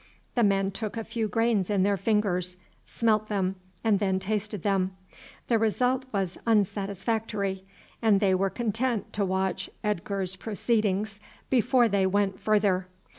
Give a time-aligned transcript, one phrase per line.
[0.33, 2.57] The men took a few grains in their fingers,
[2.87, 4.97] smelt them, and then tasted them.
[5.47, 7.65] The result was unsatisfactory,
[8.01, 11.19] and they were content to watch Edgar's proceedings
[11.51, 12.87] before they went further.